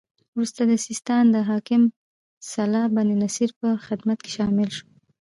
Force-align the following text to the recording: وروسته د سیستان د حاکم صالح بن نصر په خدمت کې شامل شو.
وروسته 0.33 0.61
د 0.65 0.73
سیستان 0.85 1.23
د 1.31 1.37
حاکم 1.49 1.81
صالح 2.51 2.83
بن 2.95 3.07
نصر 3.21 3.49
په 3.59 3.67
خدمت 3.85 4.17
کې 4.23 4.31
شامل 4.37 4.69
شو. 4.77 4.85